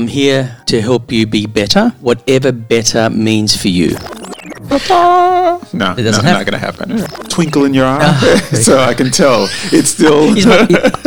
[0.00, 3.88] I'm here to help you be better, whatever better means for you.
[3.90, 7.00] No, It no, doesn't not going to happen.
[7.28, 10.30] Twinkle in your eye, Ah, so I can tell it's still.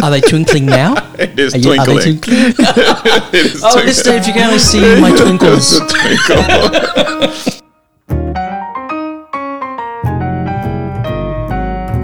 [0.03, 0.93] Are they twinkling now?
[1.17, 2.21] it is Are, you- are they twinkling.
[2.21, 2.53] twinkling?
[3.33, 3.85] It is Oh, twinkling.
[3.87, 5.71] listen, if you can only see my twinkles.
[5.73, 7.63] It's a twinkle.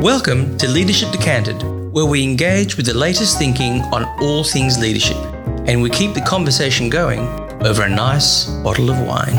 [0.02, 1.62] Welcome to Leadership Decanted,
[1.94, 5.18] where we engage with the latest thinking on all things leadership,
[5.70, 7.20] and we keep the conversation going
[7.64, 9.30] over a nice bottle of wine.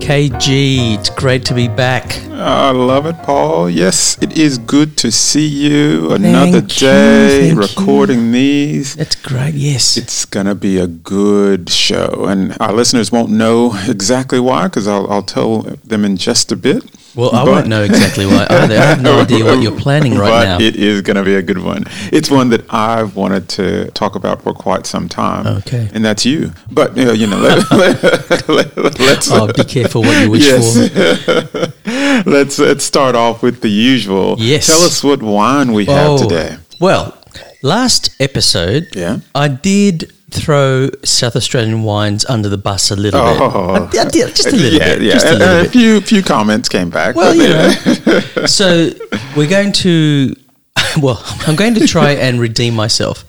[0.00, 2.04] KG, it's great to be back.
[2.32, 3.70] Ah, I love it, Paul.
[3.70, 6.10] Yes, it is good to see you.
[6.10, 8.96] Another Thank you, day thank recording these.
[8.96, 9.96] That's great, yes.
[9.96, 12.24] It's going to be a good show.
[12.26, 16.56] And our listeners won't know exactly why because I'll, I'll tell them in just a
[16.56, 16.82] bit.
[17.16, 18.76] Well, I But- won't know exactly why either.
[18.76, 20.58] I have no idea what you're planning right but now.
[20.60, 21.84] it is going to be a good one.
[22.12, 25.46] It's one that I've wanted to talk about for quite some time.
[25.58, 25.88] Okay.
[25.94, 26.52] And that's you.
[26.70, 27.70] But, uh, you know, let,
[28.48, 28.84] let,
[29.18, 31.72] us Oh, be careful what you wish for.
[32.26, 34.36] let's, let's start off with the usual.
[34.38, 34.66] Yes.
[34.66, 36.56] Tell us what wine we have today.
[36.56, 37.18] Oh, Well,
[37.62, 39.18] last episode, Yeah.
[39.34, 43.40] I did throw South Australian wines under the bus a little bit.
[43.40, 43.88] Oh.
[43.92, 45.02] I, I did, just a little yeah, bit.
[45.02, 45.72] Yeah, Just a little and a bit.
[45.72, 47.14] few, few comments came back.
[47.14, 47.74] Well, you yeah.
[48.06, 48.46] know.
[48.46, 48.90] so
[49.36, 50.34] we're going to,
[51.00, 53.24] well, I'm going to try and redeem myself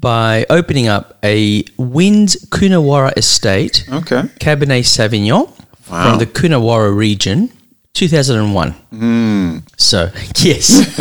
[0.00, 4.22] by opening up a Wynns Coonawarra Estate Okay.
[4.40, 5.48] Cabernet Sauvignon
[5.90, 6.10] Wow.
[6.10, 7.50] from the Coonawarra region,
[7.94, 8.70] 2001.
[8.72, 9.58] Hmm.
[9.76, 10.98] So, yes.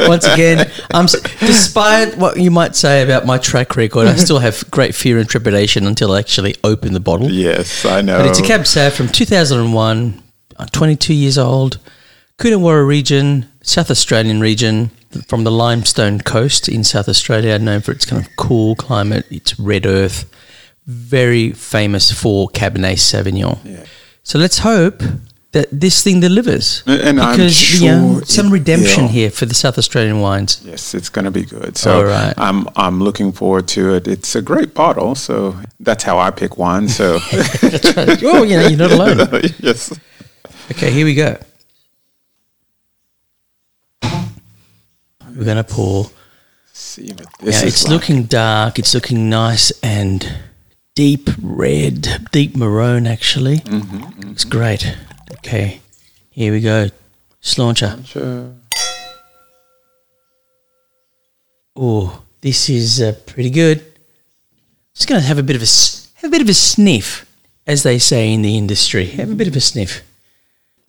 [0.08, 4.68] Once again, um, despite what you might say about my track record, I still have
[4.70, 7.30] great fear and trepidation until I actually open the bottle.
[7.30, 8.18] Yes, I know.
[8.18, 10.22] But it's a Cab Sav from 2001.
[10.58, 11.78] I'm 22 years old.
[12.38, 14.90] Coonawarra region, South Australian region,
[15.26, 19.58] from the limestone coast in South Australia, known for its kind of cool climate, its
[19.60, 20.30] red earth.
[20.86, 23.58] Very famous for Cabernet Sauvignon.
[23.64, 23.84] Yeah.
[24.22, 25.02] So let's hope
[25.52, 26.82] that this thing delivers.
[26.86, 29.10] And- and I'm because, you know, sure some redemption will.
[29.12, 30.60] here for the South Australian wines.
[30.64, 31.76] Yes, it's going to be good.
[31.76, 32.34] So right.
[32.38, 34.06] I'm I'm looking forward to it.
[34.06, 36.88] It's a great bottle, so that's how I pick wine.
[36.88, 38.22] So right.
[38.22, 39.18] Oh, you know, you're not alone.
[39.60, 39.92] yes,
[40.70, 41.36] Okay, here we go.
[45.36, 46.10] We're going to pour.
[46.72, 47.92] see what this Yeah, is it's like.
[47.92, 48.78] looking dark.
[48.78, 50.38] It's looking nice and
[50.94, 53.06] deep red, deep maroon.
[53.06, 54.96] Actually, Mm-hmm, looks great.
[55.38, 55.80] Okay,
[56.30, 56.88] here we go.
[57.42, 58.04] Sláinte.
[58.06, 58.52] Sure.
[61.76, 63.82] Oh, this is uh, pretty good.
[64.94, 67.26] Just gonna have a bit of a s- have a bit of a sniff,
[67.66, 69.06] as they say in the industry.
[69.06, 70.02] Have a bit of a sniff.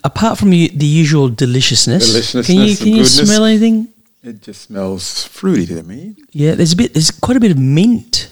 [0.04, 3.18] Apart from you, the usual deliciousness, can you can you goodness.
[3.28, 3.88] smell anything?
[4.24, 6.16] It just smells fruity to me.
[6.32, 6.94] Yeah, there's a bit.
[6.94, 8.32] There's quite a bit of mint,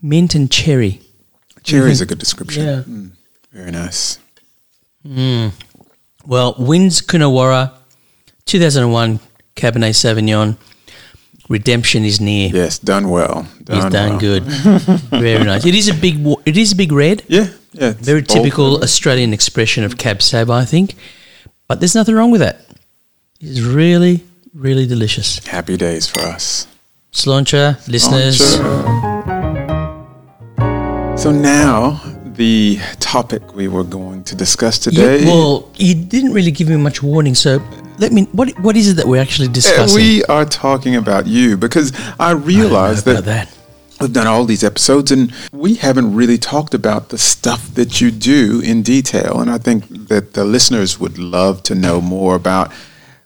[0.00, 1.00] mint and cherry.
[1.64, 2.64] Cherry is a good description.
[2.64, 2.82] Yeah.
[2.86, 3.10] Mm,
[3.52, 4.18] very nice.
[5.08, 5.52] Mm.
[6.26, 7.72] Well, Wynns Coonawarra,
[8.44, 9.20] 2001
[9.56, 10.56] Cabernet Sauvignon.
[11.48, 12.50] Redemption is near.
[12.50, 13.48] Yes, done well.
[13.70, 14.18] He's done well.
[14.18, 14.42] good.
[15.10, 15.64] Very nice.
[15.64, 16.20] It is a big.
[16.44, 17.22] It is a big red.
[17.26, 17.92] Yeah, yeah.
[17.92, 18.28] Very bold.
[18.28, 20.94] typical Australian expression of Cab Sav, I think.
[21.66, 22.66] But there's nothing wrong with that.
[23.40, 25.38] It's really, really delicious.
[25.46, 26.66] Happy days for us.
[27.12, 28.38] Sláinte, listeners.
[31.22, 32.00] So now
[32.38, 35.20] the topic we were going to discuss today.
[35.20, 37.60] Yeah, well, you didn't really give me much warning, so
[37.98, 38.22] let me.
[38.32, 39.96] What What is it that we're actually discussing?
[39.96, 44.00] we are talking about you because I realized about that, that.
[44.00, 48.10] we've done all these episodes and we haven't really talked about the stuff that you
[48.12, 49.40] do in detail.
[49.40, 52.72] And I think that the listeners would love to know more about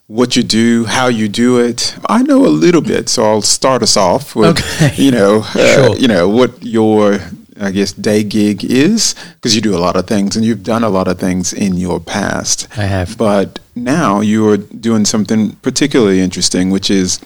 [0.06, 1.94] what you do, how you do it.
[2.08, 4.94] I know a little bit, so I'll start us off with, Okay.
[5.04, 5.96] you know, uh, Sure.
[5.96, 7.20] you know what your
[7.64, 10.82] I guess day gig is because you do a lot of things and you've done
[10.84, 12.66] a lot of things in your past.
[12.76, 13.16] I have.
[13.16, 17.20] But now you're doing something particularly interesting, which is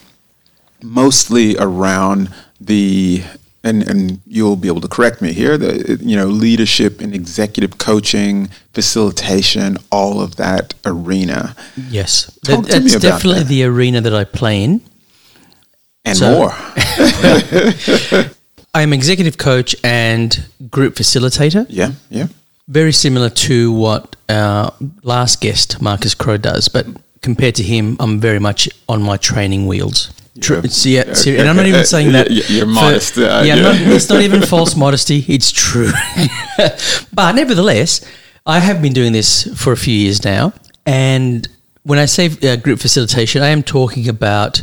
[0.81, 2.29] mostly around
[2.61, 3.23] the
[3.63, 7.77] and and you'll be able to correct me here the you know leadership and executive
[7.79, 11.55] coaching facilitation all of that arena
[11.89, 13.47] Yes, Talk That- that's definitely that.
[13.49, 14.81] the arena that I play in.
[16.05, 16.51] and So- more
[18.73, 21.65] I'm executive coach and group facilitator.
[21.69, 22.27] yeah yeah
[22.67, 24.73] Very similar to what our
[25.03, 26.85] last guest, Marcus Crow, does, but
[27.21, 30.11] compared to him, I'm very much on my training wheels.
[30.41, 30.57] True.
[30.57, 30.63] Yeah.
[30.65, 32.29] It's, yeah, Okay, and I'm not even saying that.
[32.29, 33.61] you're for- modest, uh, yeah, yeah.
[33.63, 35.23] Not, it's not even false modesty.
[35.27, 35.91] It's true.
[37.13, 38.01] but nevertheless,
[38.45, 40.51] I have been doing this for a few years now,
[40.85, 41.47] And
[41.83, 44.61] when I say uh, group facilitation, I am talking about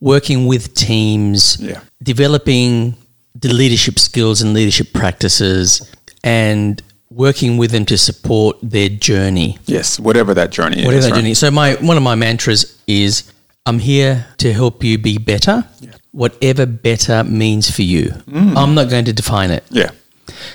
[0.00, 1.80] working with teams, Yeah.
[2.02, 2.94] developing
[3.40, 5.88] the leadership skills and leadership practices,
[6.24, 11.04] and working with them to support their journey Yes, whatever that journey whatever is.
[11.06, 11.22] they're right?
[11.22, 11.34] doing.
[11.34, 13.32] So my one of my mantras is
[13.66, 15.64] I'm here to help you be better.
[15.80, 15.92] Yeah.
[16.12, 18.10] Whatever better means for you.
[18.26, 18.56] Mm.
[18.56, 19.64] I'm not going to define it.
[19.70, 19.90] Yeah.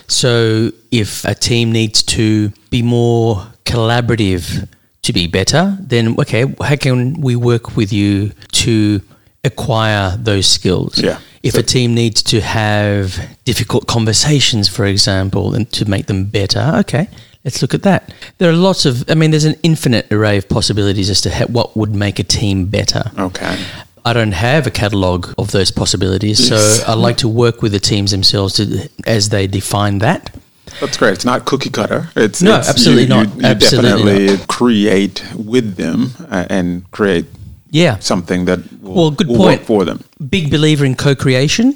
[0.08, 4.68] So if a team needs to be more collaborative
[5.04, 8.32] to be better, then okay, how can we work with you
[8.64, 9.02] to
[9.44, 10.98] acquire those skills?
[11.02, 11.20] Yeah.
[11.44, 16.24] If So- a team needs to have difficult conversations, for example, and to make them
[16.25, 17.10] better, okay,
[17.44, 18.12] let's look at that.
[18.38, 21.75] There are lots of, I mean, there's an infinite array of possibilities as to what
[21.75, 23.12] would make a team better.
[23.19, 23.57] Okay.
[24.06, 26.50] I don't have a catalogue of those possibilities, Yes.
[26.80, 30.30] so I like to work with the teams themselves to, as they define that.
[30.81, 31.13] That's great.
[31.13, 32.10] It's not cookie cutter.
[32.16, 33.28] It's No, it's- absolutely you, not.
[33.28, 37.25] You, you Absolutely definitely create with them uh, and create
[37.74, 37.98] Yeah.
[38.00, 39.60] something that will, Well, good will point.
[39.60, 40.00] work for them.
[40.30, 41.74] Big believer in co creation.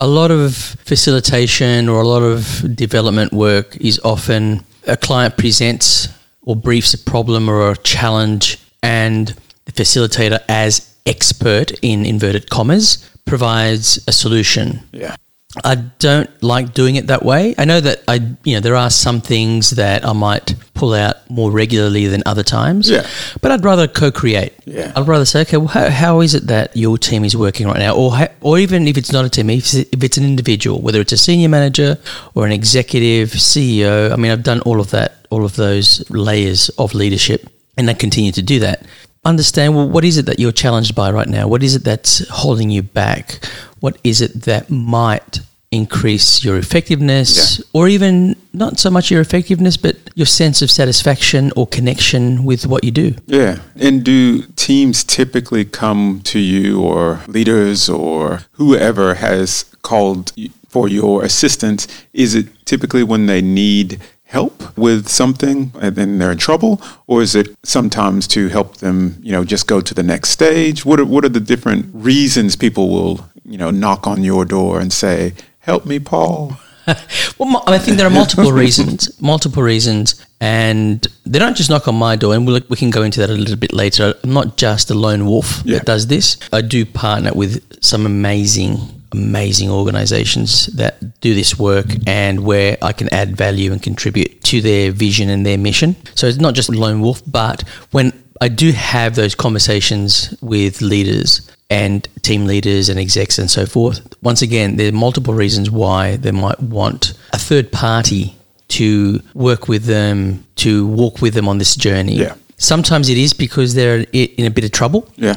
[0.00, 0.54] A lot of
[0.84, 2.40] facilitation or a lot of
[2.74, 6.08] development work is often a client presents
[6.42, 9.34] or briefs a problem or a challenge, and
[9.66, 14.80] the facilitator, as expert in inverted commas, provides a solution.
[14.92, 15.16] Yeah.
[15.64, 17.56] I don't like doing it that way.
[17.58, 21.28] I know that I, you know, there are some things that I might pull out
[21.28, 22.88] more regularly than other times.
[22.88, 23.04] Yeah.
[23.40, 24.52] But I'd rather co-create.
[24.64, 24.92] Yeah.
[24.94, 27.80] I'd rather say, okay, well, how, how is it that your team is working right
[27.80, 31.00] now, or or even if it's not a team, if if it's an individual, whether
[31.00, 31.98] it's a senior manager
[32.34, 34.12] or an executive CEO.
[34.12, 37.94] I mean, I've done all of that, all of those layers of leadership, and I
[37.94, 38.86] continue to do that.
[39.24, 41.46] Understand well, what is it that you're challenged by right now?
[41.46, 43.44] What is it that's holding you back?
[43.80, 45.40] What is it that might
[45.70, 47.64] increase your effectiveness, Yeah.
[47.74, 52.66] or even not so much your effectiveness, but your sense of satisfaction or connection with
[52.66, 53.14] what you do?
[53.26, 53.58] Yeah.
[53.76, 60.32] And do teams typically come to you or leaders or whoever has called
[60.68, 61.86] for your assistance?
[62.14, 64.00] Is it typically when they need
[64.30, 66.80] help with something and then they're in trouble?
[67.06, 70.84] Or is it sometimes to help them, you know, just go to the next stage?
[70.84, 74.80] What are, what are the different reasons people will, you know, knock on your door
[74.80, 76.56] and say, help me, Paul?
[77.38, 81.94] Well, I think there are multiple reasons, multiple reasons, and they don't just knock on
[81.94, 82.34] my door.
[82.34, 84.14] And we'll, we can go into that a little bit later.
[84.24, 85.78] I'm not just a lone wolf Yeah.
[85.78, 86.36] that does this.
[86.52, 92.92] I do partner with some amazing, amazing organizations that do this work, and where I
[92.92, 95.96] can add value and contribute to their vision and their mission.
[96.14, 101.50] So it's not just lone wolf, but when I do have those conversations with leaders
[101.68, 104.00] and team leaders and execs and so forth.
[104.22, 108.34] Once again, there are multiple reasons why they might want a third party
[108.68, 112.16] to work with them, to walk with them on this journey.
[112.16, 112.34] Yeah.
[112.56, 115.36] Sometimes it is because they're in a bit of trouble, Yeah.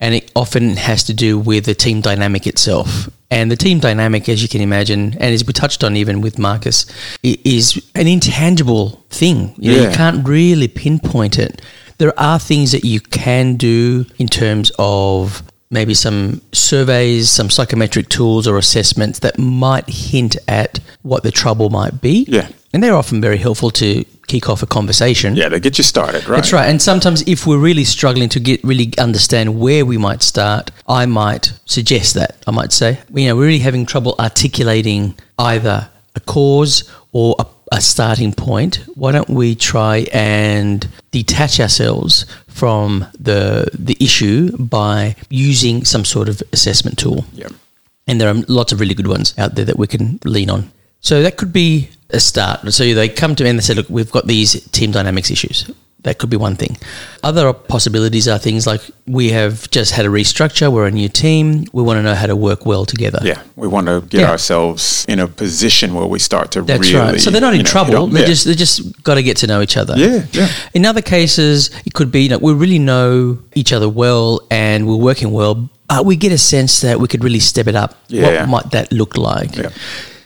[0.00, 3.08] And it often has to do with the team dynamic itself.
[3.30, 6.38] And the team dynamic, as you can imagine, and as we touched on even with
[6.38, 6.86] Marcus,
[7.22, 9.54] is an intangible thing.
[9.58, 9.90] You, know, Yeah.
[9.90, 11.62] you can't really pinpoint it.
[11.98, 18.08] There are things that you can do in terms of maybe some surveys, some psychometric
[18.08, 22.24] tools or assessments that might hint at what the trouble might be.
[22.28, 22.48] Yeah.
[22.72, 25.30] And they're often very helpful to kick off a conversation.
[25.36, 26.36] Yeah, they get you started, right?
[26.36, 26.68] That's right.
[26.70, 31.06] And sometimes, if we're really struggling to get really understand where we might start, I
[31.06, 31.44] might
[31.76, 32.30] suggest that.
[32.46, 36.74] I might say, you know, we're really having trouble articulating either a cause
[37.12, 37.46] or a,
[37.78, 38.80] a starting point.
[38.94, 42.24] Why don't we try and detach ourselves
[42.60, 47.24] from the the issue by using some sort of assessment tool?
[47.34, 47.48] Yeah.
[48.06, 50.62] and there are lots of really good ones out there that we can lean on.
[51.00, 52.72] So that could be a start.
[52.72, 55.70] So they come to me and they say, "Look, we've got these team dynamics issues."
[56.02, 56.78] That could be one thing.
[57.22, 60.72] Other possibilities are things like we have just had a restructure.
[60.72, 61.66] We're a new team.
[61.74, 63.18] We want to know how to work well together.
[63.22, 64.30] Yeah, we want to get Yeah.
[64.30, 66.94] ourselves in a position where we start to That's really.
[66.98, 67.20] right.
[67.20, 68.06] So they're not in trouble.
[68.06, 68.26] They yeah.
[68.32, 69.94] just they just got to get to know each other.
[69.98, 70.48] Yeah, yeah.
[70.72, 74.96] In other cases, it could be that we really know each other well and we're
[75.10, 77.94] working well, but we get a sense that we could really step it up.
[78.08, 78.22] Yeah.
[78.40, 79.54] What might that look like?
[79.54, 79.68] Yeah.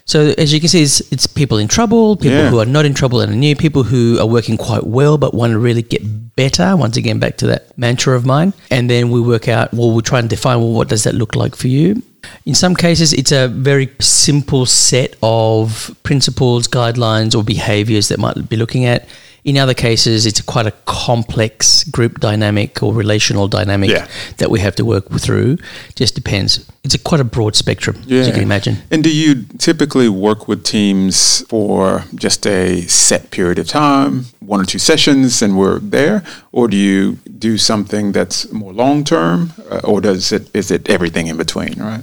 [0.06, 2.50] So as you can see, it's, it's people in trouble, people Yeah.
[2.50, 5.32] who are not in trouble and are new, people who are working quite well but
[5.32, 6.02] want to really get
[6.36, 6.76] better.
[6.76, 8.52] Once again, back to that mantra of mine.
[8.70, 11.34] And then we work out, well, we try and define, well, what does that look
[11.34, 12.02] like for you?
[12.44, 18.48] In some cases, it's a very simple set of principles, guidelines, or behaviors that might
[18.48, 19.06] be looking at.
[19.44, 24.06] In other cases, it's quite a complex group dynamic or relational dynamic Yeah.
[24.38, 25.58] that we have to work through.
[25.96, 26.60] Just depends.
[26.82, 28.78] It's a quite a broad spectrum, as you can imagine.
[28.90, 34.60] And do you typically work with teams for just a set period of time, one
[34.60, 36.22] or two sessions, and we're there,
[36.52, 40.88] or do you do something that's more long term, uh, or does it is it
[40.88, 41.74] everything in between?
[41.78, 42.02] Right.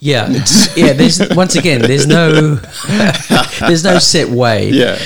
[0.00, 0.92] Yeah, it's, yeah.
[0.94, 2.54] There's once again, there's no,
[3.60, 4.70] there's no set way.
[4.70, 4.98] Yeah.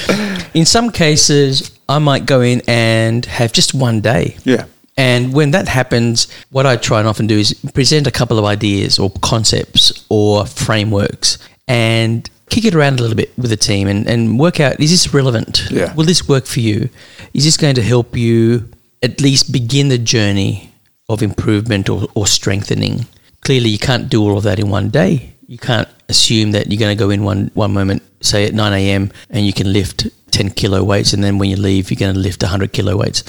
[0.55, 4.37] In some cases, I might go in and have just one day.
[4.45, 4.67] Yeah.
[4.97, 8.45] And when that happens, what I try and often do is present a couple of
[8.45, 13.89] ideas or concepts or frameworks and kick it around a little bit with the team
[13.89, 15.69] and, and work out is this relevant?
[15.71, 15.93] Yeah.
[15.95, 16.89] Will this work for you?
[17.33, 18.69] Is this going to help you
[19.03, 20.73] at least begin the journey
[21.09, 23.07] of improvement or, or strengthening?
[23.41, 25.35] Clearly, you can't do all of that in one day.
[25.47, 28.73] You can't assume that you're going to go in one, one moment, say at 9
[28.73, 32.13] a.m., and you can lift 10 kilo weights, and then when you leave, you're going
[32.15, 33.23] to lift 100 kilo weights.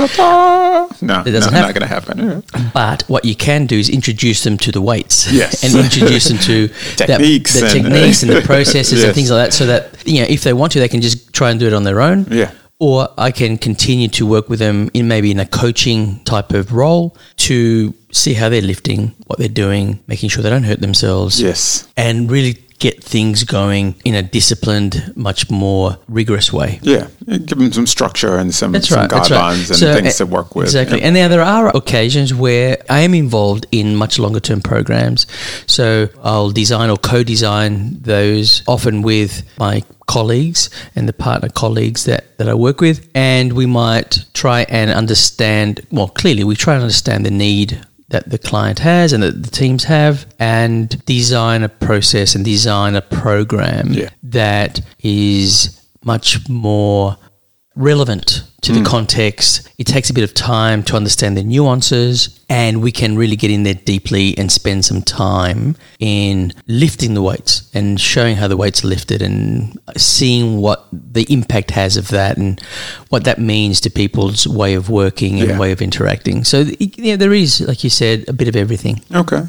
[1.02, 1.62] No, It doesn't no, happen.
[1.62, 2.44] not going to happen.
[2.74, 5.64] But what you can do is introduce them to the weights, Yes.
[5.64, 9.54] and introduce them to that- the and- techniques and the processes and things like that,
[9.54, 11.74] so that you know if they want to, they can just try and do it
[11.74, 12.26] on their own.
[12.32, 12.52] Yeah.
[12.80, 16.74] Or I can continue to work with them in maybe in a coaching type of
[16.74, 17.16] role
[17.48, 21.88] to see how they're lifting, what they're doing, making sure they don't hurt themselves, Yes.
[21.96, 26.80] and really get things going in a disciplined, much more rigorous way.
[26.82, 27.08] Yeah.
[27.26, 29.10] Give them some structure and some, That's some right.
[29.10, 29.70] That's guidelines right.
[29.70, 30.66] and So, things uh, to work with.
[30.66, 31.00] Exactly.
[31.00, 31.06] Yeah.
[31.06, 35.26] And now there are occasions where I am involved in much longer term programs.
[35.68, 42.06] So I'll design or co design those often with my colleagues and the partner colleagues
[42.06, 43.08] that, that I work with.
[43.16, 48.30] And we might try and understand, well, clearly, we try and understand the need that
[48.30, 53.02] the client has and that the teams have and design a process and design a
[53.02, 54.10] program Yeah.
[54.24, 57.18] that is much more
[57.76, 58.84] relevant to Mm.
[58.84, 59.62] the context.
[59.78, 63.52] It takes a bit of time to understand the nuances, and we can really get
[63.52, 68.58] in there deeply and spend some time in lifting the weights and showing how the
[68.58, 72.62] weights are lifted and seeing what the impact has of that and
[73.10, 75.60] what that means to people's way of working and Yeah.
[75.60, 76.44] way of interacting.
[76.44, 79.02] So, yeah, there is, like you said, a bit of everything.
[79.14, 79.44] Okay.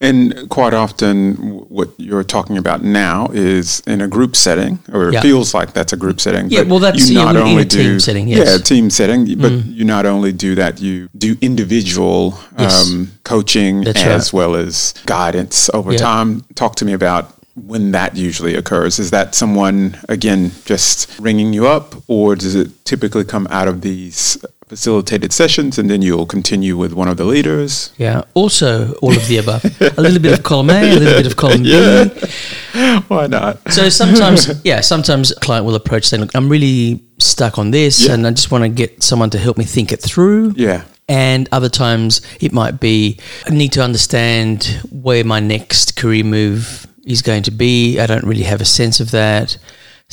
[0.00, 1.34] And quite often,
[1.68, 5.18] what you're talking about now is in a group setting, or Yeah.
[5.18, 6.50] it feels like that's a group setting.
[6.50, 8.48] Yeah, well, that's- you not in a only team do- setting, yes.
[8.48, 8.52] Mm.
[8.52, 12.84] Yeah, team setting, but you not only do that, you do individual Yes.
[12.90, 14.32] um, coaching That's as right.
[14.38, 15.98] well as guidance over Yeah.
[15.98, 16.44] time.
[16.54, 18.98] Talk to me about when that usually occurs.
[18.98, 23.80] Is that someone, again, just ringing you up, or does it typically come out of
[23.80, 24.36] these
[24.68, 27.92] facilitated sessions and then you'll continue with one of the leaders?
[27.98, 28.22] Yeah.
[28.34, 29.64] Also, all of the above.
[29.80, 31.70] a little bit of column A, a little bit of column B.
[33.08, 33.60] Why not?
[33.72, 38.06] So sometimes, yeah, sometimes a client will approach saying, "Look, I'm really stuck on this,
[38.06, 38.14] Yeah.
[38.14, 40.84] and I just want to get someone to help me think it through." Yeah.
[41.08, 46.86] And other times it might be, I need to understand where my next career move
[47.04, 48.00] is going to be.
[48.00, 49.58] I don't really have a sense of that.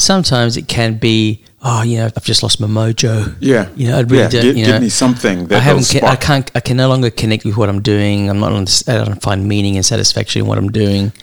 [0.02, 3.36] Sometimes it can be, oh, you know, I've just lost my mojo.
[3.40, 3.70] Yeah.
[3.76, 4.30] You know, I really yeah.
[4.30, 5.94] don't, Give, you give know, me something that I haven't.
[5.94, 6.50] will I can't.
[6.56, 8.30] I can no longer connect with what I'm doing.
[8.30, 8.52] I'm not.
[8.88, 11.14] I don't find meaning and satisfaction in what I'm doing,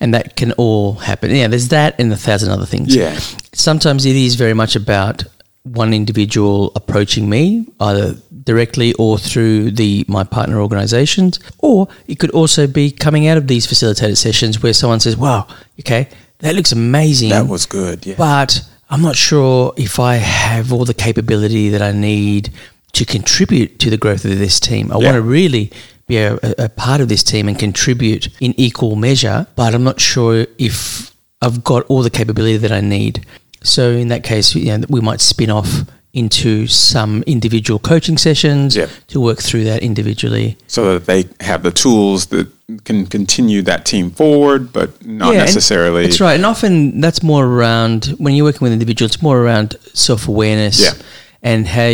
[0.00, 1.30] and that can all happen.
[1.30, 2.94] Yeah, there's that and a thousand other things.
[2.94, 3.18] Yeah.
[3.52, 5.24] Sometimes it is very much about
[5.62, 8.14] one individual approaching me, either
[8.44, 13.46] directly or through the my partner organisations, or it could also be coming out of
[13.48, 15.46] these facilitated sessions where someone says, "Wow,
[15.80, 16.08] okay,
[16.40, 18.06] that looks amazing." That was good.
[18.06, 18.14] Yeah.
[18.18, 22.50] but I'm not sure if I have all the capability that I need
[22.92, 24.90] to contribute to the growth of this team.
[24.92, 25.04] I Yeah.
[25.06, 25.70] want to really
[26.06, 30.00] be a, a- part of this team and contribute in equal measure, but I'm not
[30.00, 31.12] sure if
[31.42, 33.24] I've got all the capability that I need.
[33.62, 35.82] So in that case, you know, we might spin off
[36.16, 38.86] into some individual coaching sessions Yeah.
[39.08, 40.56] to work through that individually.
[40.66, 42.46] so that they have the tools that
[42.84, 46.04] can continue that team forward, but not Yeah, necessarily.
[46.04, 46.34] That's right.
[46.34, 50.80] And often that's more around when you're working with individuals, it's more around self awareness
[50.80, 50.94] Yeah.
[51.42, 51.92] and how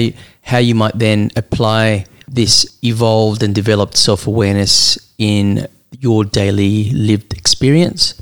[0.53, 5.67] how you might then apply this evolved and developed self awareness in
[6.01, 8.15] your daily lived experience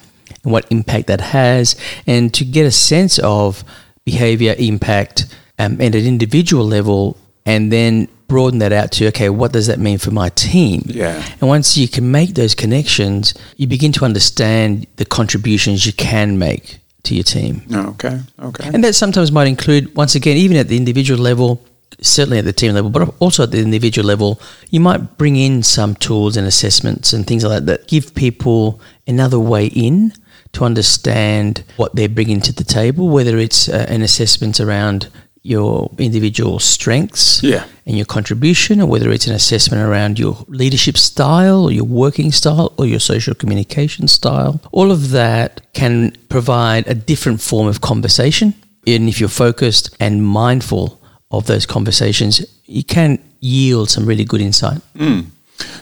[0.43, 1.77] and what impact that has,
[2.07, 3.63] and to get a sense of
[4.05, 5.27] behavior impact
[5.61, 9.79] um, at an individual level, and then broaden that out to okay, what does that
[9.79, 10.83] mean for my team?
[10.87, 11.23] Yeah.
[11.41, 16.39] And once you can make those connections, you begin to understand the contributions you can
[16.39, 17.63] make to your team.
[17.73, 18.21] Okay.
[18.39, 18.71] Okay.
[18.73, 21.61] And that sometimes might include, once again, even at the individual level,
[22.01, 24.41] certainly at the team level, but also at the individual level,
[24.71, 28.81] you might bring in some tools and assessments and things like that that give people
[29.07, 30.13] another way in
[30.53, 35.09] to understand what they're bringing to the table, whether it's uh, an assessment around
[35.43, 37.65] your individual strengths Yeah.
[37.87, 42.31] and your contribution, or whether it's an assessment around your leadership style or your working
[42.33, 44.61] style or your social communication style.
[44.73, 48.53] All of that can provide a different form of conversation.
[48.87, 54.41] And if you're focused and mindful of those conversations, you can yield some really good
[54.41, 54.81] insight.
[54.99, 55.27] Mm.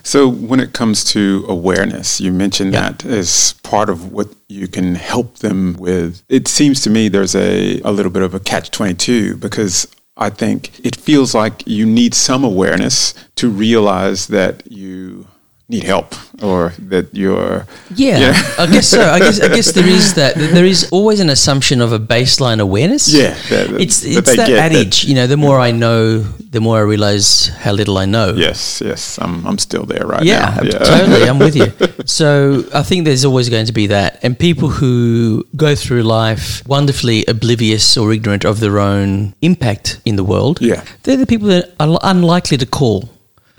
[0.02, 2.90] So, when it comes to awareness, you mentioned Yeah.
[2.92, 6.23] that as part of what you can help them with.
[6.28, 10.30] It seems to me there's a, a little bit of a catch 22 because I
[10.30, 15.26] think it feels like you need some awareness to realize that you
[15.69, 17.67] need help or that you're.
[17.95, 18.35] Yeah, yeah.
[18.59, 19.03] I guess so.
[19.03, 20.35] I guess I guess there is that.
[20.37, 23.09] There is always an assumption of a baseline awareness.
[23.13, 25.05] Yeah, that- that- it's that it's that that- adage.
[25.05, 26.21] you know, the more I know,
[26.51, 28.33] the more I realize how little I know.
[28.37, 30.79] Yes, yes, I'm, I'm still there right Yeah, now.
[30.79, 31.29] totally.
[31.29, 31.67] I'm with you.
[32.09, 34.19] So I think there's always going to be that.
[34.25, 40.17] And people who go through life wonderfully oblivious or ignorant of their own impact in
[40.17, 40.83] the world, Yeah.
[41.03, 43.11] they're the people that are unlikely to call.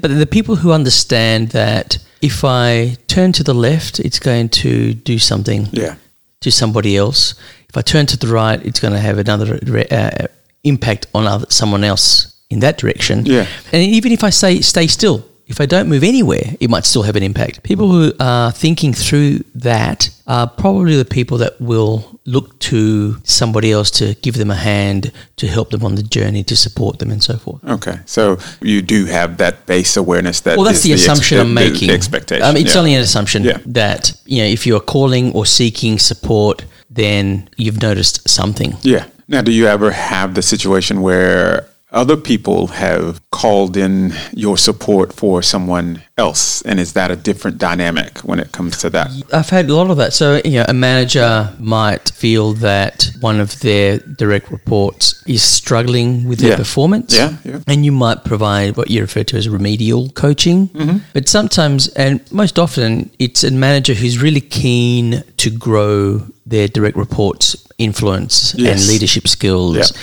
[0.01, 4.93] But the people who understand that if I turn to the left, it's going to
[4.93, 5.95] do something Yeah.
[6.41, 7.35] to somebody else.
[7.69, 9.59] If I turn to the right, it's going to have another
[9.91, 10.27] uh,
[10.63, 13.25] impact on other, someone else in that direction.
[13.25, 13.45] Yeah.
[13.71, 17.01] And even if I say stay still, if I don't move anywhere, it might still
[17.03, 17.63] have an impact.
[17.63, 23.71] People who are thinking through that are probably the people that will look to somebody
[23.71, 27.09] else to give them a hand, to help them on the journey, to support them,
[27.09, 27.63] and so forth.
[27.65, 31.39] Okay, so you do have that base awareness that Well, that's is the ex- assumption
[31.39, 31.89] I'm the- the making.
[31.89, 32.43] expectation.
[32.45, 32.79] Um, it's yeah.
[32.79, 33.57] only an assumption Yeah.
[33.65, 38.75] that you know if you are calling or seeking support, then you've noticed something.
[38.83, 39.05] Yeah.
[39.27, 45.11] Now, do you ever have the situation where other people have called in your support
[45.13, 49.09] for someone else, and is that a different dynamic when it comes to that?
[49.33, 50.13] I've had a lot of that.
[50.13, 56.27] So, you know, a manager might feel that one of their direct reports is struggling
[56.27, 56.57] with their Yeah.
[56.57, 57.15] performance.
[57.15, 57.59] Yeah, yeah.
[57.67, 60.67] And you might provide what you refer to as remedial coaching.
[60.69, 60.97] Mm-hmm.
[61.13, 66.97] But sometimes, and most often, it's a manager who's really keen to grow their direct
[66.97, 69.77] reports influence and leadership skills.
[69.77, 69.97] Yeah.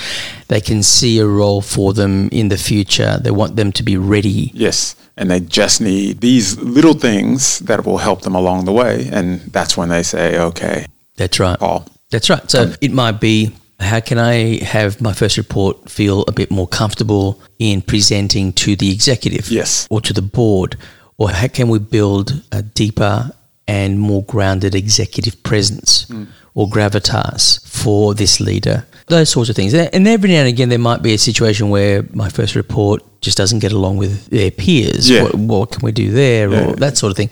[0.48, 3.18] They can see a role for them in the future.
[3.22, 4.50] They want them to be ready.
[4.54, 4.96] Yes.
[5.16, 9.08] And they just need these little things that will help them along the way.
[9.12, 11.58] And that's when they say, okay, That's right.
[11.58, 11.86] Paul.
[12.10, 12.50] That's right.
[12.50, 16.50] So um, it might be how can I have my first report feel a bit
[16.50, 19.86] more comfortable in presenting to the executive Yes.
[19.90, 20.76] or to the board?
[21.18, 23.30] Or how can we build a deeper
[23.68, 26.26] and more grounded executive presence mm.
[26.56, 28.84] Or gravitas for this leader?
[29.06, 29.72] Those sorts of things.
[29.72, 33.36] And every now and again, there might be a situation where my first report just
[33.36, 35.08] doesn't get along with their peers.
[35.08, 35.22] Yeah.
[35.22, 36.50] What, what can we do there?
[36.50, 36.70] Yeah.
[36.70, 37.30] Or that sort of thing.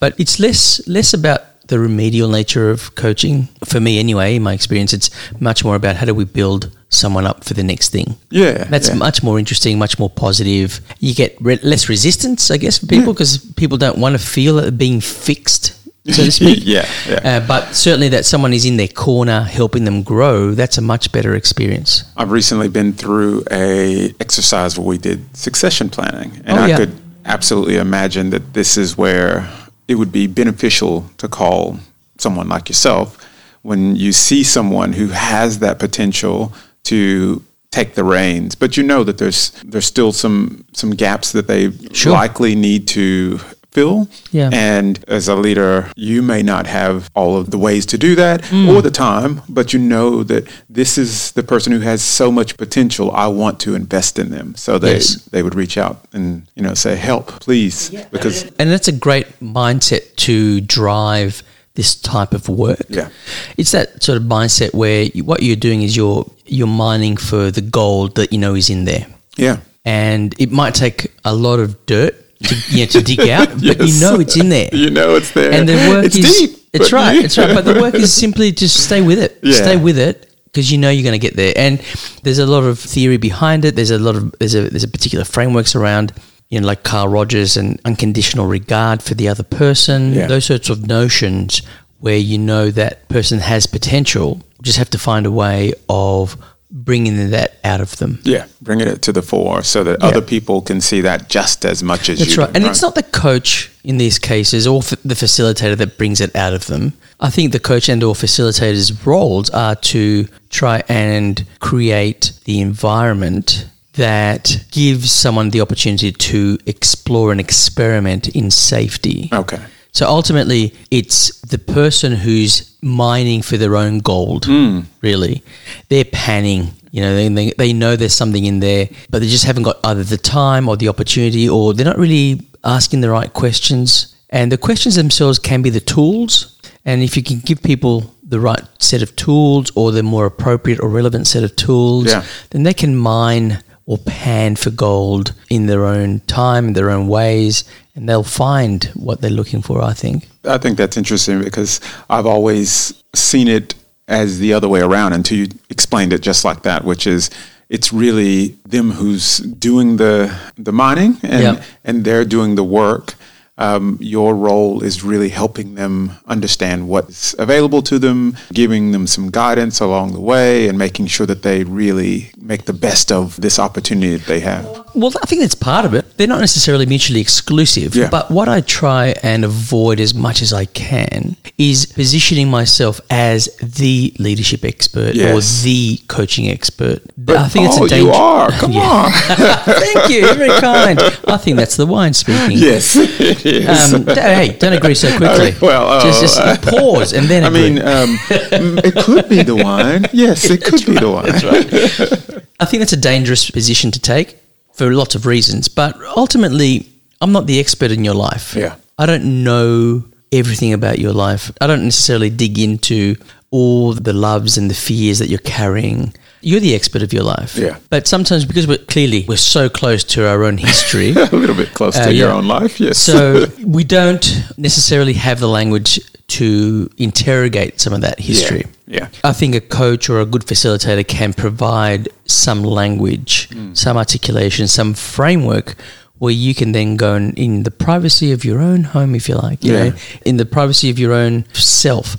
[0.00, 3.48] But it's less less about the remedial nature of coaching.
[3.64, 5.08] For me, anyway, in my experience, it's
[5.40, 8.16] much more about how do we build someone up for the next thing.
[8.30, 8.64] Yeah.
[8.64, 8.96] That's yeah.
[8.96, 10.80] much more interesting, much more positive.
[10.98, 14.58] You get re- less resistance, I guess, for people because people don't want to feel
[14.58, 15.74] it being fixed,
[16.12, 16.60] so to speak.
[16.64, 17.14] Yeah, yeah.
[17.42, 21.10] Uh, but certainly that someone is in their corner helping them grow, that's a much
[21.12, 22.04] better experience.
[22.16, 26.92] I've recently been through a exercise where we did succession planning, and Oh, I could
[27.24, 29.48] absolutely imagine that this is where
[29.88, 31.78] it would be beneficial to call
[32.18, 33.18] someone like yourself
[33.62, 36.52] when you see someone who has that potential
[36.84, 41.46] to take the reins, but you know that there's there's still some some gaps that
[41.48, 42.12] they Sure.
[42.12, 43.40] likely need to
[43.74, 44.08] fill.
[44.32, 44.50] Yeah.
[44.52, 48.42] And as a leader, you may not have all of the ways to do that
[48.44, 48.68] Mm.
[48.68, 52.56] or the time, but you know that this is the person who has so much
[52.56, 53.10] potential.
[53.10, 54.54] I want to invest in them.
[54.56, 55.16] So they Yes.
[55.32, 59.26] they would reach out and you know say, "Help, please," because And that's a great
[59.42, 61.42] mindset to drive
[61.74, 62.86] this type of work.
[62.88, 63.08] Yeah.
[63.56, 67.50] It's that sort of mindset where you, what you're doing is you're you're mining for
[67.50, 69.06] the gold that you know is in there.
[69.36, 73.78] yeah, And it might take a lot of dirt to, know, to dig out, but
[73.86, 74.68] you know it's in there.
[74.72, 76.58] you know it's there, and the work it's is deep.
[76.72, 79.54] it's right it's right but the work is simply just stay with it Yeah.
[79.56, 81.80] stay with it because you know you're going to get there and
[82.22, 84.88] there's a lot of theory behind it there's a lot of there's a there's a
[84.88, 86.12] particular frameworks around
[86.50, 90.26] you know like Carl Rogers and unconditional regard for the other person Yeah.
[90.26, 91.62] those sorts of notions
[91.98, 96.36] where you know that person has potential you just have to find a way of
[96.76, 100.08] bringing that out of them yeah, bringing it to the fore so that Yeah.
[100.08, 102.36] other people can see that just as much as That's you.
[102.36, 102.52] That's right.
[102.52, 106.20] do, And it's not the coach in these cases or f- the facilitator that brings
[106.20, 106.92] it out of them.
[107.20, 113.66] I think the coach and or facilitator's roles are to try and create the environment
[113.92, 119.28] that gives someone the opportunity to explore and experiment in safety.
[119.32, 119.60] Okay.
[119.94, 124.80] So ultimately, it's the person who's mining for their own gold, hmm.
[125.02, 125.42] really.
[125.88, 129.44] They're panning, You know, they, they, they know there's something in there, but they just
[129.44, 133.32] haven't got either the time or the opportunity, or they're not really asking the right
[133.32, 134.14] questions.
[134.30, 136.58] And the questions themselves can be the tools.
[136.84, 140.80] And if you can give people the right set of tools or the more appropriate
[140.80, 142.24] or relevant set of tools, Yeah.
[142.50, 147.06] then they can mine or pan for gold in their own time, in their own
[147.06, 150.28] ways, and they'll find what they're looking for, I think.
[150.44, 153.74] I think that's interesting because I've always seen it
[154.08, 157.30] as the other way around until you explained it just like that, which is
[157.70, 161.62] it's really them who's doing the the mining and Yeah.
[161.84, 163.14] and they're doing the work.
[163.56, 169.30] Um, your role is really helping them understand what's available to them, giving them some
[169.30, 173.60] guidance along the way, and making sure that they really make the best of this
[173.60, 174.64] opportunity that they have.
[174.94, 176.16] Well, I think that's part of it.
[176.16, 177.94] They're not necessarily mutually exclusive.
[177.94, 178.10] Yeah.
[178.10, 183.46] But what I try and avoid as much as I can is positioning myself as
[183.62, 185.32] the leadership expert Yes.
[185.62, 187.02] or the coaching expert.
[187.16, 188.06] But I think it's oh, a danger.
[188.06, 188.50] you are.
[188.50, 189.10] Come on.
[189.64, 190.20] Thank you.
[190.26, 190.98] You're very kind.
[191.28, 192.58] I think that's the wine speaking.
[192.58, 192.96] yes.
[193.44, 195.54] Um, hey, don't agree so quickly.
[195.60, 197.60] well, oh, just, just uh, pause and then I agree.
[197.60, 200.06] mean, um, it could be the wine.
[200.12, 202.46] Yes, it could be the wine.
[202.60, 204.38] I think that's a dangerous position to take
[204.72, 205.68] for lots of reasons.
[205.68, 206.88] But ultimately,
[207.20, 208.54] I'm not the expert in your life.
[208.54, 208.76] Yeah.
[208.98, 211.50] I don't know everything about your life.
[211.60, 213.16] I don't necessarily dig into
[213.50, 216.14] all the loves and the fears that you're carrying.
[216.44, 217.56] You're the expert of your life.
[217.56, 217.78] Yeah.
[217.90, 221.10] But sometimes because we're clearly we're so close to our own history.
[221.16, 222.78] A little bit close to Uh, your own life.
[222.80, 222.98] Yes.
[222.98, 224.24] So we don't
[224.56, 228.64] necessarily have the language to interrogate some of that history.
[228.86, 229.08] Yeah.
[229.22, 234.94] I think a coach or a good facilitator can provide some language, some articulation, some
[234.94, 235.74] framework
[236.18, 239.34] where you can then go and, in the privacy of your own home, if you
[239.34, 239.88] like, you Yeah.
[239.90, 242.16] know, in the privacy of your own self,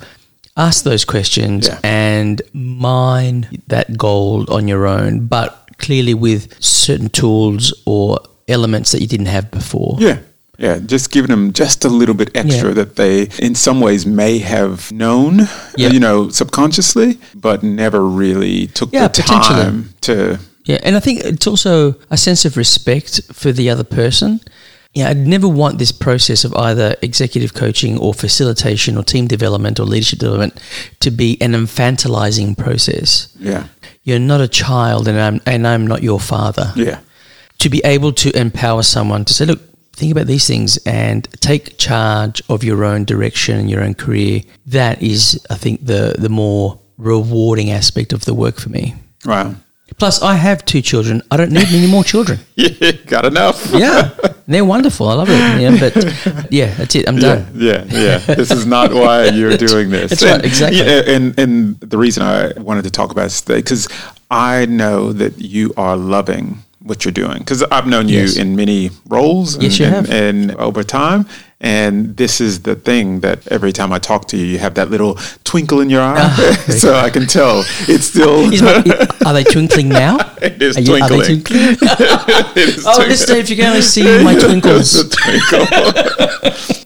[0.58, 1.80] ask those questions Yeah.
[1.84, 9.02] and mine that gold on your own, but clearly with certain tools or elements that
[9.02, 9.98] you didn't have before.
[10.00, 10.18] Yeah.
[10.58, 12.76] Yeah, just giving them just a little bit extra Yeah.
[12.76, 15.90] that they, in some ways, may have known, Yeah.
[15.90, 20.40] you know, subconsciously, but never really took the time to.
[20.64, 24.40] Yeah, and I think it's also a sense of respect for the other person.
[24.96, 29.78] Yeah, I'd never want this process of either executive coaching or facilitation or team development
[29.78, 30.58] or leadership development
[31.02, 33.28] to be an infantilizing process.
[33.38, 33.68] Yeah.
[34.04, 36.72] You're not a child, and I'm and I'm not your father.
[36.78, 37.02] Yeah.
[37.60, 39.62] To be able to empower someone to say, look,
[39.94, 44.44] think about these things and take charge of your own direction and your own career.
[44.68, 48.96] That is, I think, the the more rewarding aspect of the work for me.
[49.26, 49.56] Wow.
[49.98, 51.22] Plus, I have two children.
[51.32, 52.40] I don't need any more children.
[52.56, 53.72] Yeah, got enough.
[53.74, 54.10] Yeah,
[54.48, 55.08] they're wonderful.
[55.10, 55.62] I love it.
[55.62, 57.08] Yeah, but yeah, that's it.
[57.08, 57.48] I'm done.
[57.56, 58.18] yeah, yeah.
[58.20, 60.10] This is not why you're doing this.
[60.12, 60.80] That's right, And- exactly.
[60.80, 63.88] yeah, and and the reason I wanted to talk about is because
[64.30, 68.38] I know that you are loving what you're doing because I've known you Yes.
[68.38, 69.58] in many roles.
[69.58, 70.10] Yes, and, you and, have.
[70.12, 71.26] and over time.
[71.62, 74.90] And this is the thing that every time I talk to you, you have that
[74.92, 76.16] little twinkle in your eye.
[76.18, 80.18] Ah, so I can tell it's still my, are they twinkling now?
[80.42, 81.44] it is Are, you, are they twinkling.
[81.44, 81.78] twinkling?
[82.56, 83.10] It is Oh, twinkling.
[83.10, 85.10] listen, if you can only see my twinkles.
[85.10, 85.66] Twinkle.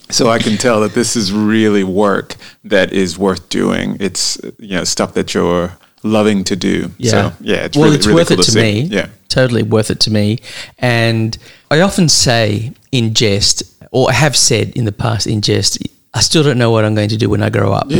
[0.09, 3.97] so I can tell that this is really work that is worth doing.
[3.99, 5.71] It's you know stuff that you're
[6.03, 6.91] loving to do.
[6.97, 7.11] Yeah.
[7.11, 8.61] So yeah, it's well, really, it's really worth cool it to, see.
[8.61, 8.81] me.
[8.83, 9.07] Yeah.
[9.29, 10.37] Totally worth it to me.
[10.77, 11.37] And
[11.71, 15.79] I often say in jest, or have said in the past in jest,
[16.13, 17.87] I still don't know what I'm going to do when I grow up.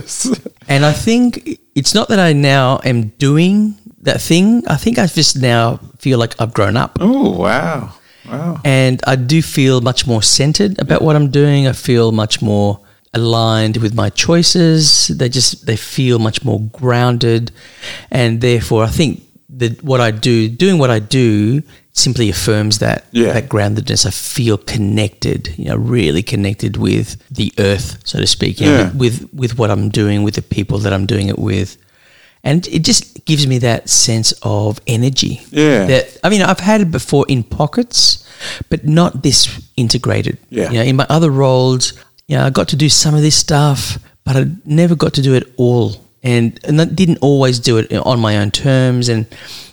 [0.00, 0.40] Yes.
[0.68, 4.62] And I think it's not that I now am doing that thing.
[4.68, 6.98] I think I just now feel like I've grown up.
[7.00, 7.92] oh wow.
[8.28, 8.60] Wow.
[8.64, 11.66] And I do feel much more centered about what I'm doing.
[11.66, 12.78] I feel much more
[13.12, 15.08] aligned with my choices.
[15.08, 17.50] They just they feel much more grounded,
[18.10, 19.22] and therefore I think
[19.56, 23.32] that what I do, doing what I do, simply affirms that Yeah.
[23.32, 24.06] that groundedness.
[24.06, 28.78] I feel connected, you know, really connected with the earth, so to speak, you know,
[28.78, 28.90] Yeah.
[28.94, 31.76] with with what I'm doing, with the people that I'm doing it with.
[32.42, 35.42] And it just gives me that sense of energy.
[35.50, 35.86] Yeah.
[35.86, 38.24] That I mean, I've had it before in pockets,
[38.70, 40.38] but not this integrated.
[40.48, 40.70] Yeah.
[40.70, 41.92] You know, in my other roles,
[42.28, 45.22] you know, I got to do some of this stuff, but I never got to
[45.22, 49.08] do it all, and and I didn't always do it on my own terms.
[49.10, 49.26] And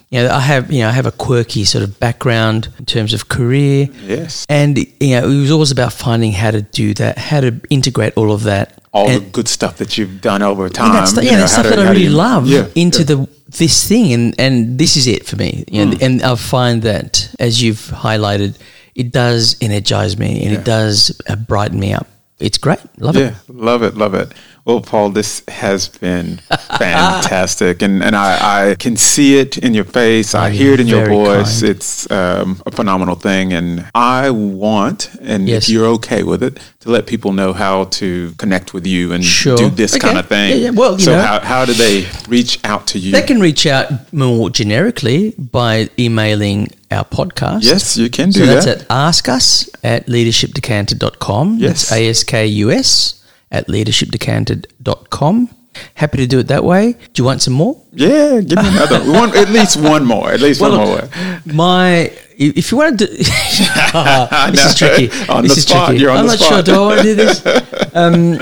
[0.10, 3.14] you know, I have you know I have a quirky sort of background in terms
[3.14, 3.90] of career.
[4.06, 4.46] Yes.
[4.50, 8.14] And you know, it was always about finding how to do that, how to integrate
[8.16, 8.82] all of that.
[8.94, 10.94] All And- the good stuff that you've done over time.
[10.94, 13.06] that's the, yeah, know, that's stuff to- that I really you- love Yeah, into yeah.
[13.06, 15.64] the this thing, and and this is it for me.
[15.70, 15.76] Hmm.
[15.80, 18.56] And and I find that as you've highlighted,
[18.96, 20.60] it does energize me and Yeah.
[20.60, 22.08] it does uh, brighten me up.
[22.40, 23.36] It's great, love Yeah, it.
[23.50, 24.32] love it, love it.
[24.68, 26.38] Well, Paul, this has been
[26.78, 30.36] fantastic, and and I, I can see it in your face.
[30.36, 31.62] I Oh, hear it in your voice.
[31.62, 31.72] kind.
[31.72, 35.64] It's um, a phenomenal thing, and I want, and Yes.
[35.64, 39.24] if you're okay with it, to let people know how to connect with you and
[39.24, 39.56] Sure.
[39.58, 40.06] do this Okay.
[40.08, 40.50] kind of thing.
[40.50, 40.70] Yeah, yeah.
[40.72, 43.12] Well, you so know- how how do they reach out to you?
[43.14, 47.64] They can reach out more generically by emailing our podcast.
[47.64, 48.78] yes, you can do So that's that.
[48.82, 51.58] at ask us at leadershipdecanted.com.
[51.60, 51.90] Yes.
[51.90, 53.14] That's A-S-K-U-S
[53.52, 55.50] at leadershipdecanted.com.
[55.94, 56.94] Happy to do it that way.
[57.14, 57.80] Do you want some more?
[57.94, 59.04] yeah, give me another.
[59.04, 60.32] we want at least one more.
[60.32, 61.10] At least one Well, more.
[61.46, 64.52] My, if you want to do, this know.
[64.52, 65.10] is tricky.
[65.30, 65.88] On this the is spot.
[65.90, 66.02] tricky.
[66.02, 66.62] You're on I'm the not sure.
[66.64, 67.44] Do I want to do this?
[67.94, 68.38] Um,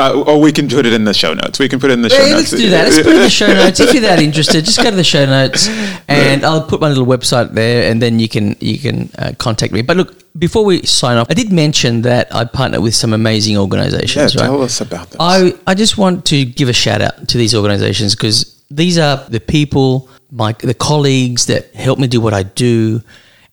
[0.00, 1.58] Uh, or we can put it in the show notes.
[1.58, 2.52] We can put it in the show Yeah, notes.
[2.52, 2.84] let's do that.
[2.84, 3.80] Let's put it in the show notes.
[3.80, 5.68] If you're that interested, just go to the show notes,
[6.08, 9.72] and I'll put my little website there, and then you can you can uh, contact
[9.72, 9.82] me.
[9.82, 13.54] But look, before we sign off, I did mention that I partner with some amazing
[13.54, 14.36] Yeah, organisations.
[14.36, 14.44] right?
[14.44, 15.16] tell us about this.
[15.20, 19.16] I, I just want to give a shout out to these organizations because these are
[19.28, 23.02] the people, my the colleagues that help me do what I do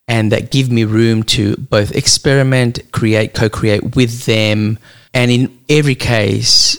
[0.07, 4.79] and that give me room to both experiment, create, co-create with them.
[5.13, 6.77] And in every case,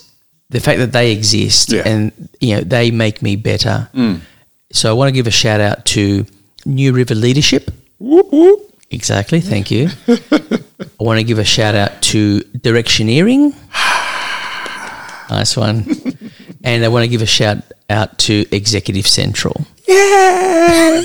[0.51, 1.83] the fact that they exist Yeah.
[1.87, 3.89] and you know they make me better.
[3.95, 4.21] Mm.
[4.73, 6.25] So I want to give a shout out to
[6.67, 7.71] New River Leadership.
[7.99, 8.61] Whoop, whoop.
[8.91, 9.89] Exactly, thank you.
[10.09, 13.55] I want to give a shout out to Directioneering.
[15.31, 15.85] Nice one.
[16.65, 17.59] and I want to give a shout
[17.91, 19.67] out to Executive Central.
[19.87, 19.95] Yeah.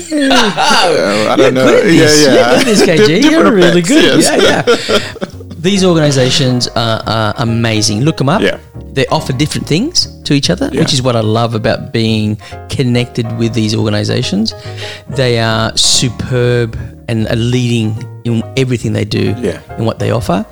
[1.30, 1.66] I don't know.
[1.66, 2.24] Good at this.
[2.26, 2.50] Yeah, You're yeah.
[2.50, 3.30] good at this, KG.
[3.30, 4.20] You're really effects, good.
[4.20, 4.42] yes.
[4.42, 5.30] Yeah, yeah.
[5.64, 8.02] These organizations are, are amazing.
[8.02, 8.42] Look them up.
[8.42, 8.58] Yeah.
[8.92, 10.80] They offer different things to each other, Yeah.
[10.80, 12.36] which is what I love about being
[12.68, 14.52] connected with these organizations.
[15.08, 16.76] They are superb
[17.08, 19.60] and are leading in everything they do Yeah.
[19.76, 20.44] and what they offer.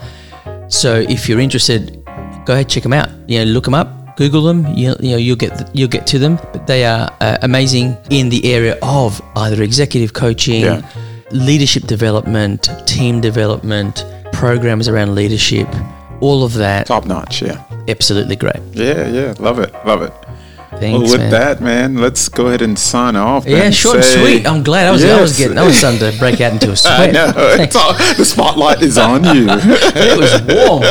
[0.68, 2.02] So if you're interested,
[2.46, 3.10] go ahead check them out.
[3.28, 4.66] You know, look them up, Google them.
[4.74, 6.38] You, you know, you'll get you'll get to them.
[6.54, 10.80] But they are uh, amazing in the area of either executive coaching, Yeah.
[11.32, 14.06] leadership development, team development,
[14.42, 15.68] programs around leadership,
[16.20, 16.88] all of that.
[16.88, 17.42] Top notch.
[17.42, 17.62] Yeah.
[17.86, 18.56] Absolutely great.
[18.72, 19.34] Yeah, yeah.
[19.38, 19.72] Love it.
[19.86, 20.12] Love it.
[20.80, 21.30] Thanks, well, with man.
[21.30, 23.46] that, man, let's go ahead and sign off.
[23.46, 24.44] yeah, short and sweet.
[24.44, 24.88] I'm glad.
[24.88, 25.38] I was I was Yes.
[25.38, 27.10] getting I was starting to break out into a sweat.
[27.10, 27.26] I know.
[27.80, 29.46] All, the spotlight is on you.
[29.48, 30.82] it was warm.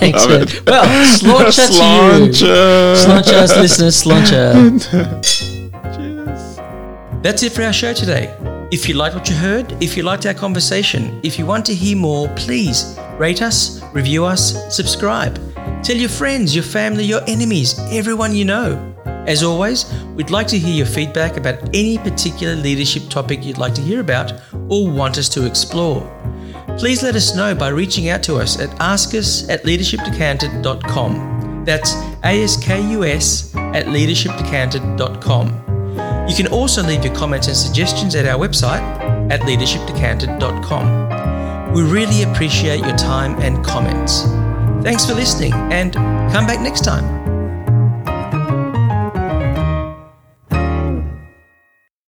[0.00, 0.46] Thanks, man.
[0.66, 2.96] Well, sláinte to you.
[2.96, 4.40] Sláinte, listeners, sláinte.
[5.22, 6.58] Cheers.
[7.22, 8.34] That's it for our show today.
[8.74, 11.72] If you liked what you heard, if you liked our conversation, if you want to
[11.72, 15.38] hear more, please rate us, review us, subscribe.
[15.84, 18.74] Tell your friends, your family, your enemies, everyone you know.
[19.28, 23.74] As always, we'd like to hear your feedback about any particular leadership topic you'd like
[23.74, 24.32] to hear about
[24.68, 26.02] or want us to explore.
[26.76, 31.64] Please let us know by reaching out to us at askus at leadershipdecanted.com.
[31.64, 35.63] That's A-S-K-U-S at leadershipdecanted.com.
[36.28, 38.82] You can also leave your comments and suggestions at our website
[39.30, 41.72] at leadershipdecanted.com.
[41.72, 44.22] We really appreciate your time and comments.
[44.84, 47.23] Thanks for listening and come back next time.